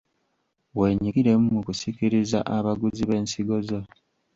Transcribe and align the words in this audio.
Weenyigiremu 0.77 1.45
mu 1.55 1.61
kusikiriza 1.67 2.39
abaguzi 2.57 3.03
b’ensigo 3.09 3.55
zo. 3.67 3.79